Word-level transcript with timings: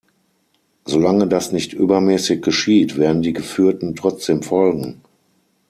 Solange 0.85 1.27
das 1.27 1.51
nicht 1.51 1.73
übermäßig 1.73 2.41
geschieht, 2.41 2.97
werden 2.97 3.21
die 3.21 3.33
Geführten 3.33 3.95
trotzdem 3.95 4.41
folgen. 4.41 5.03